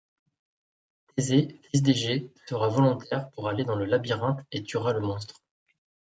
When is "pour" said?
3.35-3.49